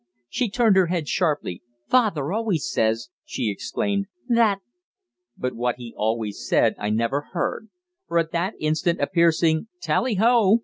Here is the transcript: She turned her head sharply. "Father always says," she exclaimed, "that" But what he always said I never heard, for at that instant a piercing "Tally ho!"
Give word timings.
She 0.29 0.49
turned 0.49 0.77
her 0.77 0.87
head 0.87 1.07
sharply. 1.07 1.61
"Father 1.87 2.31
always 2.33 2.67
says," 2.67 3.09
she 3.23 3.51
exclaimed, 3.51 4.07
"that" 4.27 4.57
But 5.37 5.55
what 5.55 5.75
he 5.75 5.93
always 5.95 6.43
said 6.43 6.73
I 6.79 6.89
never 6.89 7.29
heard, 7.33 7.69
for 8.07 8.17
at 8.17 8.31
that 8.31 8.55
instant 8.59 8.99
a 8.99 9.05
piercing 9.05 9.67
"Tally 9.79 10.15
ho!" 10.15 10.59